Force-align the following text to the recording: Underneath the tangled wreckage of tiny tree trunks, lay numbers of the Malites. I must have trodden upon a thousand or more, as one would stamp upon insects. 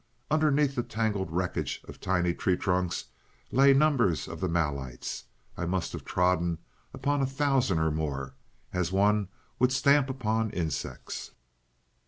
Underneath 0.31 0.73
the 0.73 0.81
tangled 0.81 1.29
wreckage 1.31 1.79
of 1.87 1.99
tiny 2.01 2.33
tree 2.33 2.57
trunks, 2.57 3.05
lay 3.51 3.71
numbers 3.71 4.27
of 4.27 4.39
the 4.39 4.47
Malites. 4.49 5.25
I 5.55 5.67
must 5.67 5.93
have 5.93 6.03
trodden 6.05 6.57
upon 6.91 7.21
a 7.21 7.27
thousand 7.27 7.77
or 7.77 7.91
more, 7.91 8.33
as 8.73 8.91
one 8.91 9.27
would 9.59 9.71
stamp 9.71 10.09
upon 10.09 10.49
insects. 10.53 11.33